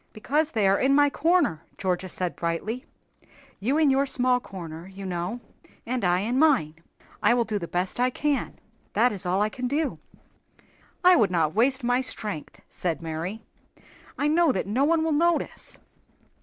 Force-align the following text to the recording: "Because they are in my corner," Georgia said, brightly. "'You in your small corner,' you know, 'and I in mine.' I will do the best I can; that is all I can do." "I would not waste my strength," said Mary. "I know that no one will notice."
"Because 0.13 0.53
they 0.53 0.67
are 0.67 0.79
in 0.79 0.95
my 0.95 1.11
corner," 1.11 1.61
Georgia 1.77 2.09
said, 2.09 2.35
brightly. 2.35 2.85
"'You 3.59 3.77
in 3.77 3.91
your 3.91 4.07
small 4.07 4.39
corner,' 4.39 4.87
you 4.87 5.05
know, 5.05 5.41
'and 5.85 6.03
I 6.03 6.21
in 6.21 6.39
mine.' 6.39 6.73
I 7.21 7.35
will 7.35 7.45
do 7.45 7.59
the 7.59 7.67
best 7.67 7.99
I 7.99 8.09
can; 8.09 8.57
that 8.93 9.11
is 9.11 9.27
all 9.27 9.43
I 9.43 9.49
can 9.49 9.67
do." 9.67 9.99
"I 11.03 11.15
would 11.15 11.29
not 11.29 11.53
waste 11.53 11.83
my 11.83 12.01
strength," 12.01 12.61
said 12.67 13.03
Mary. 13.03 13.43
"I 14.17 14.27
know 14.27 14.51
that 14.51 14.65
no 14.65 14.85
one 14.85 15.03
will 15.03 15.11
notice." 15.11 15.77